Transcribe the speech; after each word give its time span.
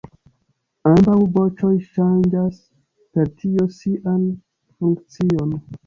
Ambaŭ 0.91 1.17
voĉoj 1.35 1.73
ŝanĝas 1.91 2.59
per 2.89 3.33
tio 3.45 3.71
sian 3.79 4.29
funkcion. 4.29 5.59